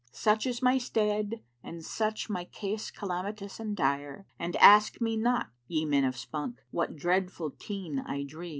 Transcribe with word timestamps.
Such 0.13 0.47
is 0.47 0.63
my 0.63 0.79
stead 0.79 1.43
and 1.63 1.85
such 1.85 2.27
my 2.27 2.45
case 2.45 2.89
calamitous 2.89 3.59
and 3.59 3.75
dire 3.77 4.25
* 4.33 4.39
And 4.39 4.55
ask 4.55 4.99
me 4.99 5.15
not, 5.15 5.51
ye 5.67 5.85
men 5.85 6.05
of 6.05 6.17
spunk, 6.17 6.59
what 6.71 6.95
dreadful 6.95 7.51
teen 7.51 7.99
I 7.99 8.23
dree." 8.23 8.49